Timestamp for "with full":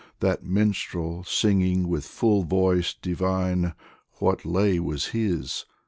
1.87-2.41